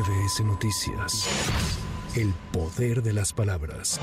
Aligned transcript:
MBS 0.00 0.44
Noticias. 0.44 1.28
El 2.16 2.32
poder 2.52 3.02
de 3.02 3.12
las 3.12 3.34
palabras. 3.34 4.00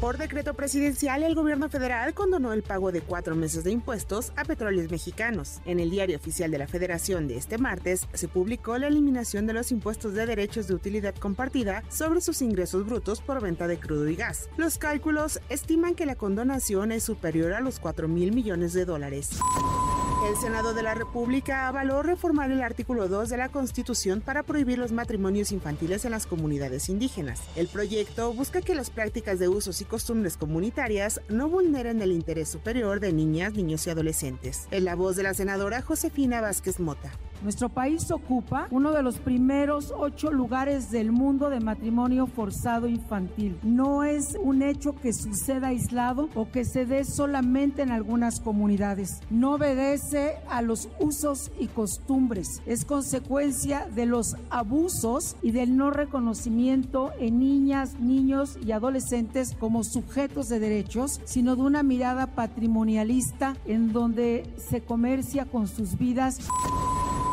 Por 0.00 0.16
decreto 0.16 0.54
presidencial, 0.54 1.22
el 1.24 1.34
gobierno 1.34 1.68
federal 1.68 2.14
condonó 2.14 2.54
el 2.54 2.62
pago 2.62 2.90
de 2.90 3.02
cuatro 3.02 3.34
meses 3.34 3.64
de 3.64 3.72
impuestos 3.72 4.32
a 4.34 4.44
petróleos 4.44 4.90
mexicanos. 4.90 5.60
En 5.66 5.78
el 5.78 5.90
diario 5.90 6.16
oficial 6.16 6.50
de 6.50 6.56
la 6.56 6.66
Federación 6.66 7.28
de 7.28 7.36
este 7.36 7.58
martes 7.58 8.06
se 8.14 8.28
publicó 8.28 8.78
la 8.78 8.86
eliminación 8.86 9.46
de 9.46 9.52
los 9.52 9.72
impuestos 9.72 10.14
de 10.14 10.24
derechos 10.24 10.68
de 10.68 10.74
utilidad 10.74 11.14
compartida 11.14 11.82
sobre 11.90 12.22
sus 12.22 12.40
ingresos 12.40 12.86
brutos 12.86 13.20
por 13.20 13.42
venta 13.42 13.66
de 13.66 13.78
crudo 13.78 14.08
y 14.08 14.16
gas. 14.16 14.48
Los 14.56 14.78
cálculos 14.78 15.38
estiman 15.50 15.94
que 15.94 16.06
la 16.06 16.14
condonación 16.14 16.92
es 16.92 17.02
superior 17.02 17.52
a 17.52 17.60
los 17.60 17.78
4 17.78 18.08
mil 18.08 18.32
millones 18.32 18.72
de 18.72 18.86
dólares. 18.86 19.38
El 20.26 20.36
Senado 20.36 20.74
de 20.74 20.82
la 20.82 20.94
República 20.94 21.68
avaló 21.68 22.02
reformar 22.02 22.50
el 22.50 22.60
artículo 22.60 23.06
2 23.06 23.28
de 23.28 23.36
la 23.36 23.48
Constitución 23.48 24.20
para 24.20 24.42
prohibir 24.42 24.76
los 24.76 24.90
matrimonios 24.90 25.52
infantiles 25.52 26.04
en 26.04 26.10
las 26.10 26.26
comunidades 26.26 26.88
indígenas. 26.88 27.40
El 27.54 27.68
proyecto 27.68 28.32
busca 28.32 28.60
que 28.60 28.74
las 28.74 28.90
prácticas 28.90 29.38
de 29.38 29.46
usos 29.46 29.80
y 29.80 29.84
costumbres 29.84 30.36
comunitarias 30.36 31.20
no 31.28 31.48
vulneren 31.48 32.02
el 32.02 32.10
interés 32.10 32.48
superior 32.48 32.98
de 32.98 33.12
niñas, 33.12 33.54
niños 33.54 33.86
y 33.86 33.90
adolescentes. 33.90 34.66
En 34.72 34.84
la 34.84 34.96
voz 34.96 35.14
de 35.14 35.22
la 35.22 35.32
senadora 35.32 35.80
Josefina 35.80 36.40
Vázquez 36.40 36.80
Mota. 36.80 37.12
Nuestro 37.42 37.68
país 37.68 38.10
ocupa 38.10 38.66
uno 38.70 38.92
de 38.92 39.02
los 39.02 39.18
primeros 39.18 39.92
ocho 39.96 40.30
lugares 40.30 40.90
del 40.90 41.12
mundo 41.12 41.50
de 41.50 41.60
matrimonio 41.60 42.26
forzado 42.26 42.88
infantil. 42.88 43.58
No 43.62 44.04
es 44.04 44.36
un 44.42 44.62
hecho 44.62 44.94
que 44.96 45.12
suceda 45.12 45.68
aislado 45.68 46.28
o 46.34 46.50
que 46.50 46.64
se 46.64 46.86
dé 46.86 47.04
solamente 47.04 47.82
en 47.82 47.90
algunas 47.90 48.40
comunidades. 48.40 49.20
No 49.30 49.54
obedece 49.54 50.36
a 50.48 50.62
los 50.62 50.88
usos 50.98 51.50
y 51.58 51.66
costumbres. 51.68 52.62
Es 52.66 52.84
consecuencia 52.84 53.86
de 53.94 54.06
los 54.06 54.36
abusos 54.50 55.36
y 55.42 55.50
del 55.50 55.76
no 55.76 55.90
reconocimiento 55.90 57.12
en 57.18 57.38
niñas, 57.38 57.98
niños 58.00 58.58
y 58.64 58.72
adolescentes 58.72 59.54
como 59.58 59.84
sujetos 59.84 60.48
de 60.48 60.58
derechos, 60.58 61.20
sino 61.24 61.56
de 61.56 61.62
una 61.62 61.82
mirada 61.82 62.28
patrimonialista 62.28 63.56
en 63.66 63.92
donde 63.92 64.44
se 64.56 64.80
comercia 64.80 65.44
con 65.44 65.68
sus 65.68 65.98
vidas. 65.98 66.38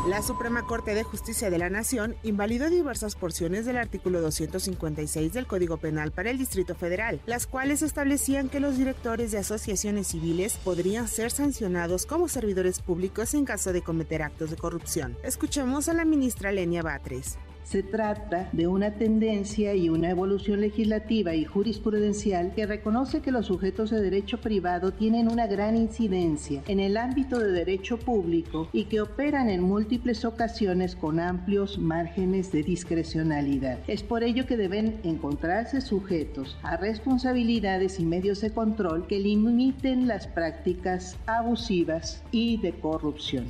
La 0.08 0.22
Suprema 0.22 0.64
Corte 0.64 0.96
de 0.96 1.04
Justicia 1.04 1.50
de 1.50 1.58
la 1.58 1.70
Nación 1.70 2.18
invalidó 2.24 2.70
diversas 2.70 3.16
porciones 3.16 3.66
del 3.66 3.78
artículo 3.78 4.20
256 4.20 5.32
del 5.32 5.48
Código 5.48 5.78
Penal 5.78 6.12
para 6.12 6.30
el 6.30 6.38
Distrito 6.38 6.76
Federal, 6.76 7.22
las 7.26 7.48
cuales 7.48 7.82
establecían 7.82 8.50
que 8.50 8.60
los 8.60 8.78
directores 8.78 9.32
de 9.32 9.38
asociaciones 9.38 10.08
civiles 10.08 10.58
podrían 10.58 11.08
ser 11.08 11.32
sancionados 11.32 12.06
como 12.06 12.28
servidores 12.28 12.82
públicos 12.82 13.34
en 13.34 13.46
caso 13.46 13.72
de 13.72 13.82
cometer 13.82 14.24
actos 14.24 14.50
de 14.50 14.58
corrupción. 14.58 15.16
Escuchemos 15.24 15.88
a 15.88 15.94
la 15.94 16.04
ministra 16.04 16.52
Lenia 16.52 16.84
Batres. 16.84 17.38
Se 17.64 17.82
trata 17.82 18.50
de 18.52 18.68
una 18.68 18.92
tendencia 18.92 19.74
y 19.74 19.90
una 19.90 20.10
evolución 20.10 20.62
legislativa 20.62 21.34
y 21.34 21.46
jurisprudencial 21.46 22.54
que 22.54 22.66
reconoce 22.66 23.22
que 23.22 23.32
los 23.32 23.48
sujetos 23.48 23.90
de 23.90 24.02
derecho 24.02 24.40
privado 24.40 24.92
tienen 24.92 25.30
una 25.30 25.48
gran 25.48 25.76
incidencia 25.78 26.62
en 26.68 26.80
el 26.80 26.98
ámbito 26.98 27.40
de 27.40 27.52
derecho 27.52 27.98
público 27.98 28.68
y 28.74 28.86
que 28.86 29.02
operan 29.02 29.50
en 29.50 29.64
múltiples 29.64 30.26
ocasiones 30.26 30.96
con 30.96 31.20
amplios 31.20 31.78
márgenes 31.80 32.52
de 32.52 32.64
discrecionalidad. 32.64 33.80
Es 33.88 34.04
por 34.04 34.24
ello 34.24 34.46
que 34.46 34.58
deben 34.58 35.00
encontrarse 35.04 35.82
sujetos 35.82 36.58
a 36.64 36.78
responsabilidades 36.78 38.00
y 38.00 38.06
medios 38.06 38.42
de 38.42 38.52
control 38.52 39.08
que 39.08 39.20
limiten 39.20 40.08
las 40.08 40.28
prácticas 40.28 41.18
abusivas 41.26 42.22
y 42.32 42.58
de 42.58 42.74
corrupción. 42.74 43.46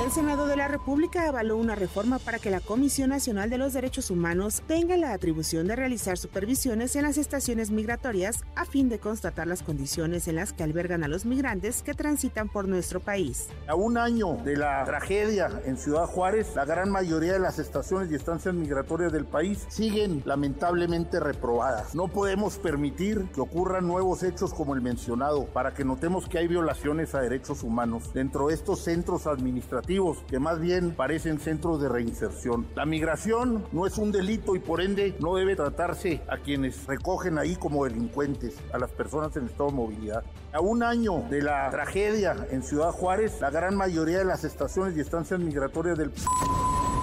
El 0.00 0.10
Senado 0.10 0.46
de 0.46 0.56
la 0.56 0.66
República 0.66 1.28
avaló 1.28 1.58
una 1.58 1.74
reforma 1.74 2.18
para 2.18 2.38
que 2.38 2.50
la 2.50 2.60
Comisión 2.60 3.10
Nacional 3.10 3.50
de 3.50 3.58
los 3.58 3.74
Derechos 3.74 4.10
Humanos 4.10 4.62
tenga 4.66 4.96
la 4.96 5.12
atribución 5.12 5.66
de 5.66 5.76
realizar 5.76 6.16
supervisiones 6.16 6.96
en 6.96 7.02
las 7.02 7.18
estaciones 7.18 7.70
migratorias 7.70 8.42
a 8.56 8.64
fin 8.64 8.88
de 8.88 8.98
constatar 8.98 9.46
las 9.46 9.62
condiciones 9.62 10.26
en 10.26 10.36
las 10.36 10.54
que 10.54 10.62
albergan 10.62 11.04
a 11.04 11.08
los 11.08 11.26
migrantes 11.26 11.82
que 11.82 11.92
transitan 11.92 12.48
por 12.48 12.66
nuestro 12.66 13.00
país. 13.00 13.50
A 13.68 13.74
un 13.74 13.98
año 13.98 14.38
de 14.42 14.56
la 14.56 14.84
tragedia 14.86 15.50
en 15.66 15.76
Ciudad 15.76 16.06
Juárez, 16.06 16.56
la 16.56 16.64
gran 16.64 16.90
mayoría 16.90 17.34
de 17.34 17.38
las 17.38 17.58
estaciones 17.58 18.10
y 18.10 18.14
estancias 18.14 18.54
migratorias 18.54 19.12
del 19.12 19.26
país 19.26 19.66
siguen 19.68 20.22
lamentablemente 20.24 21.20
reprobadas. 21.20 21.94
No 21.94 22.08
podemos 22.08 22.56
permitir 22.56 23.26
que 23.34 23.42
ocurran 23.42 23.86
nuevos 23.86 24.22
hechos 24.22 24.54
como 24.54 24.74
el 24.74 24.80
mencionado 24.80 25.44
para 25.44 25.74
que 25.74 25.84
notemos 25.84 26.26
que 26.26 26.38
hay 26.38 26.48
violaciones 26.48 27.14
a 27.14 27.20
derechos 27.20 27.62
humanos 27.62 28.14
dentro 28.14 28.48
de 28.48 28.54
estos 28.54 28.80
centros 28.80 29.26
administrativos 29.26 29.89
que 30.28 30.38
más 30.38 30.60
bien 30.60 30.92
parecen 30.92 31.40
centros 31.40 31.82
de 31.82 31.88
reinserción. 31.88 32.64
La 32.76 32.86
migración 32.86 33.64
no 33.72 33.88
es 33.88 33.98
un 33.98 34.12
delito 34.12 34.54
y 34.54 34.60
por 34.60 34.80
ende 34.80 35.16
no 35.18 35.34
debe 35.34 35.56
tratarse 35.56 36.22
a 36.28 36.36
quienes 36.36 36.86
recogen 36.86 37.38
ahí 37.38 37.56
como 37.56 37.84
delincuentes, 37.84 38.56
a 38.72 38.78
las 38.78 38.92
personas 38.92 39.36
en 39.36 39.46
estado 39.46 39.70
de 39.70 39.74
movilidad. 39.74 40.22
A 40.52 40.60
un 40.60 40.84
año 40.84 41.24
de 41.28 41.42
la 41.42 41.68
tragedia 41.70 42.36
en 42.52 42.62
Ciudad 42.62 42.92
Juárez, 42.92 43.40
la 43.40 43.50
gran 43.50 43.74
mayoría 43.74 44.18
de 44.18 44.24
las 44.24 44.44
estaciones 44.44 44.96
y 44.96 45.00
estancias 45.00 45.40
migratorias 45.40 45.98
del 45.98 46.12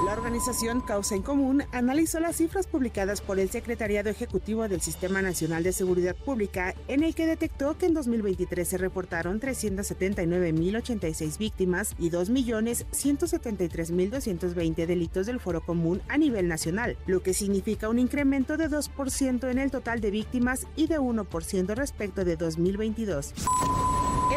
la 0.07 0.13
organización 0.13 0.79
Causa 0.79 1.15
en 1.15 1.21
Común 1.21 1.63
analizó 1.73 2.21
las 2.21 2.37
cifras 2.37 2.65
publicadas 2.65 3.19
por 3.19 3.39
el 3.39 3.49
Secretariado 3.49 4.09
Ejecutivo 4.09 4.69
del 4.69 4.79
Sistema 4.79 5.21
Nacional 5.21 5.63
de 5.63 5.73
Seguridad 5.73 6.15
Pública, 6.15 6.73
en 6.87 7.03
el 7.03 7.13
que 7.13 7.27
detectó 7.27 7.77
que 7.77 7.87
en 7.87 7.93
2023 7.93 8.65
se 8.65 8.77
reportaron 8.77 9.41
379.086 9.41 11.37
víctimas 11.37 11.93
y 11.99 12.09
2.173.220 12.09 14.85
delitos 14.85 15.25
del 15.25 15.41
foro 15.41 15.59
común 15.59 16.01
a 16.07 16.17
nivel 16.17 16.47
nacional, 16.47 16.95
lo 17.05 17.21
que 17.21 17.33
significa 17.33 17.89
un 17.89 17.99
incremento 17.99 18.55
de 18.55 18.69
2% 18.69 19.51
en 19.51 19.59
el 19.59 19.71
total 19.71 19.99
de 19.99 20.11
víctimas 20.11 20.67
y 20.77 20.87
de 20.87 21.01
1% 21.01 21.75
respecto 21.75 22.23
de 22.23 22.37
2022. 22.37 23.33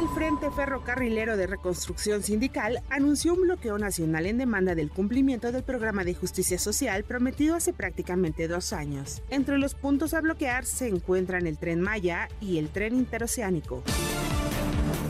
El 0.01 0.09
Frente 0.09 0.51
Ferrocarrilero 0.51 1.37
de 1.37 1.47
Reconstrucción 1.47 2.23
Sindical 2.23 2.83
anunció 2.89 3.35
un 3.35 3.43
bloqueo 3.43 3.77
nacional 3.77 4.25
en 4.25 4.39
demanda 4.39 4.75
del 4.75 4.89
cumplimiento 4.89 5.53
del 5.53 5.63
programa 5.63 6.05
de 6.05 6.15
justicia 6.15 6.59
social 6.59 7.05
prometido 7.05 7.55
hace 7.55 7.75
prácticamente 7.75 8.49
dos 8.49 8.73
años. 8.73 9.23
Entre 9.29 9.59
los 9.59 9.75
puntos 9.75 10.15
a 10.15 10.23
bloquear 10.23 10.65
se 10.65 10.89
encuentran 10.89 11.47
el 11.47 11.59
tren 11.59 11.83
Maya 11.83 12.31
y 12.41 12.57
el 12.57 12.71
tren 12.71 12.95
interoceánico. 12.95 13.83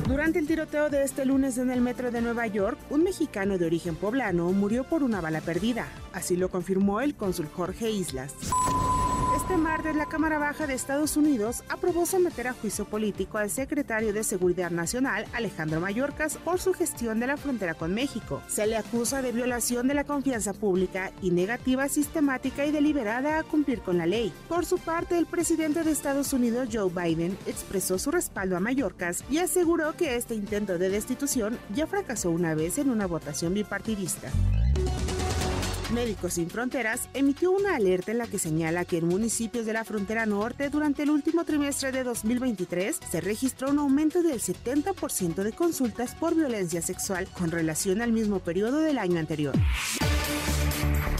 Durante 0.08 0.40
el 0.40 0.48
tiroteo 0.48 0.90
de 0.90 1.04
este 1.04 1.24
lunes 1.24 1.56
en 1.58 1.70
el 1.70 1.80
metro 1.80 2.10
de 2.10 2.20
Nueva 2.20 2.48
York, 2.48 2.76
un 2.90 3.04
mexicano 3.04 3.58
de 3.58 3.66
origen 3.66 3.94
poblano 3.94 4.50
murió 4.50 4.82
por 4.82 5.04
una 5.04 5.20
bala 5.20 5.40
perdida. 5.40 5.86
Así 6.12 6.36
lo 6.36 6.48
confirmó 6.48 7.00
el 7.00 7.14
cónsul 7.14 7.46
Jorge 7.46 7.92
Islas. 7.92 8.34
Este 9.50 9.62
martes, 9.62 9.96
la 9.96 10.06
Cámara 10.06 10.38
Baja 10.38 10.68
de 10.68 10.74
Estados 10.74 11.16
Unidos 11.16 11.64
aprobó 11.68 12.06
someter 12.06 12.46
a 12.46 12.52
juicio 12.52 12.84
político 12.84 13.36
al 13.36 13.50
secretario 13.50 14.12
de 14.12 14.22
Seguridad 14.22 14.70
Nacional, 14.70 15.26
Alejandro 15.32 15.80
Mayorkas, 15.80 16.36
por 16.36 16.60
su 16.60 16.72
gestión 16.72 17.18
de 17.18 17.26
la 17.26 17.36
frontera 17.36 17.74
con 17.74 17.92
México. 17.92 18.42
Se 18.46 18.64
le 18.68 18.76
acusa 18.76 19.22
de 19.22 19.32
violación 19.32 19.88
de 19.88 19.94
la 19.94 20.04
confianza 20.04 20.52
pública 20.52 21.10
y 21.20 21.32
negativa 21.32 21.88
sistemática 21.88 22.64
y 22.64 22.70
deliberada 22.70 23.40
a 23.40 23.42
cumplir 23.42 23.80
con 23.80 23.98
la 23.98 24.06
ley. 24.06 24.32
Por 24.48 24.66
su 24.66 24.78
parte, 24.78 25.18
el 25.18 25.26
presidente 25.26 25.82
de 25.82 25.90
Estados 25.90 26.32
Unidos, 26.32 26.68
Joe 26.72 26.88
Biden, 26.88 27.36
expresó 27.48 27.98
su 27.98 28.12
respaldo 28.12 28.56
a 28.56 28.60
Mayorkas 28.60 29.24
y 29.28 29.38
aseguró 29.38 29.96
que 29.96 30.14
este 30.14 30.36
intento 30.36 30.78
de 30.78 30.90
destitución 30.90 31.58
ya 31.74 31.88
fracasó 31.88 32.30
una 32.30 32.54
vez 32.54 32.78
en 32.78 32.88
una 32.88 33.06
votación 33.06 33.52
bipartidista. 33.52 34.30
Médicos 35.92 36.34
Sin 36.34 36.48
Fronteras 36.48 37.08
emitió 37.14 37.50
una 37.50 37.74
alerta 37.74 38.12
en 38.12 38.18
la 38.18 38.26
que 38.26 38.38
señala 38.38 38.84
que 38.84 38.98
en 38.98 39.08
municipios 39.08 39.66
de 39.66 39.72
la 39.72 39.84
frontera 39.84 40.24
norte 40.26 40.70
durante 40.70 41.02
el 41.02 41.10
último 41.10 41.44
trimestre 41.44 41.90
de 41.90 42.04
2023 42.04 43.00
se 43.10 43.20
registró 43.20 43.70
un 43.70 43.78
aumento 43.78 44.22
del 44.22 44.40
70% 44.40 45.42
de 45.42 45.52
consultas 45.52 46.14
por 46.14 46.34
violencia 46.34 46.82
sexual 46.82 47.26
con 47.36 47.50
relación 47.50 48.00
al 48.02 48.12
mismo 48.12 48.38
periodo 48.38 48.78
del 48.78 48.98
año 48.98 49.18
anterior. 49.18 49.54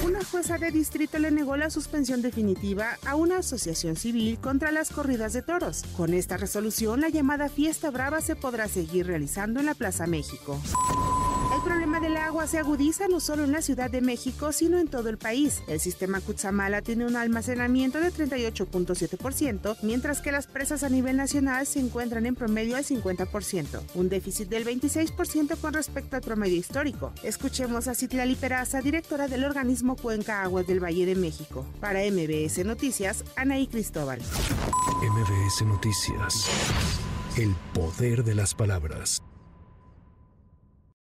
Una 0.04 0.24
jueza 0.24 0.58
de 0.58 0.70
distrito 0.70 1.18
le 1.18 1.30
negó 1.30 1.56
la 1.56 1.70
suspensión 1.70 2.22
definitiva 2.22 2.96
a 3.06 3.16
una 3.16 3.38
asociación 3.38 3.96
civil 3.96 4.38
contra 4.38 4.72
las 4.72 4.90
corridas 4.90 5.32
de 5.32 5.42
toros. 5.42 5.82
Con 5.96 6.14
esta 6.14 6.36
resolución, 6.36 7.00
la 7.00 7.08
llamada 7.08 7.48
Fiesta 7.48 7.90
Brava 7.90 8.20
se 8.20 8.36
podrá 8.36 8.68
seguir 8.68 9.06
realizando 9.06 9.60
en 9.60 9.66
la 9.66 9.74
Plaza 9.74 10.06
México. 10.06 10.58
Agua 12.20 12.46
se 12.46 12.58
agudiza 12.58 13.08
no 13.08 13.18
solo 13.18 13.44
en 13.44 13.52
la 13.52 13.62
Ciudad 13.62 13.90
de 13.90 14.00
México, 14.00 14.52
sino 14.52 14.78
en 14.78 14.88
todo 14.88 15.08
el 15.08 15.18
país. 15.18 15.62
El 15.66 15.80
sistema 15.80 16.20
Cutzamala 16.20 16.82
tiene 16.82 17.06
un 17.06 17.16
almacenamiento 17.16 17.98
de 18.00 18.12
38.7%, 18.12 19.76
mientras 19.82 20.20
que 20.20 20.32
las 20.32 20.46
presas 20.46 20.84
a 20.84 20.88
nivel 20.88 21.16
nacional 21.16 21.66
se 21.66 21.80
encuentran 21.80 22.26
en 22.26 22.34
promedio 22.34 22.76
al 22.76 22.84
50%, 22.84 23.80
un 23.94 24.08
déficit 24.08 24.48
del 24.48 24.64
26% 24.64 25.56
con 25.58 25.72
respecto 25.72 26.16
al 26.16 26.22
promedio 26.22 26.56
histórico. 26.56 27.12
Escuchemos 27.22 27.88
a 27.88 27.94
Citlali 27.94 28.34
Peraza, 28.34 28.80
directora 28.80 29.26
del 29.26 29.44
organismo 29.44 29.96
Cuenca 29.96 30.42
Aguas 30.42 30.66
del 30.66 30.82
Valle 30.82 31.06
de 31.06 31.14
México. 31.14 31.66
Para 31.80 32.00
MBS 32.00 32.64
Noticias, 32.64 33.24
Anaí 33.36 33.66
Cristóbal. 33.66 34.20
MBS 35.02 35.64
Noticias. 35.64 36.46
El 37.36 37.54
poder 37.74 38.24
de 38.24 38.34
las 38.34 38.54
palabras. 38.54 39.22